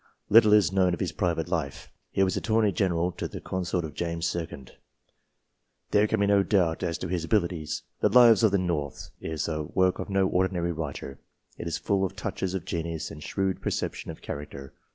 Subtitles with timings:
[0.29, 1.91] Little is known of his private life.
[2.09, 4.65] He was Attorney General to the consort of James II.
[5.91, 7.83] There can be no doubt as to his abilities.
[7.99, 11.19] The" Lives of the Norths" is a work of no ordinary writer.
[11.59, 14.73] It is full of touches of genius and shrewd perception of character.